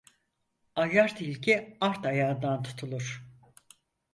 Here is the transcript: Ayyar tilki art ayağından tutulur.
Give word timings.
Ayyar 0.75 1.15
tilki 1.15 1.77
art 1.81 2.05
ayağından 2.05 2.63
tutulur. 2.63 3.23